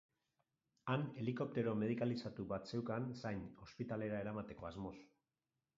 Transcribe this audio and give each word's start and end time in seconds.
Han 0.93 1.03
helikoptero 1.23 1.73
medikalizatu 1.83 2.47
bat 2.55 2.73
zeukan 2.75 3.07
zain 3.21 3.45
ospitalera 3.69 4.25
eramateko 4.27 4.73
asmoz. 4.73 4.99